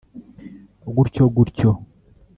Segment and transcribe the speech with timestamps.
[0.95, 1.69] gutyo gutyo